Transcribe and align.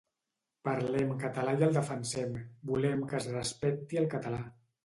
Parlem 0.67 1.11
català 1.25 1.53
i 1.59 1.67
el 1.67 1.77
defensem, 1.77 2.33
volem 2.73 3.07
que 3.13 3.21
es 3.23 3.31
respecti 3.37 4.01
el 4.05 4.13
català. 4.17 4.43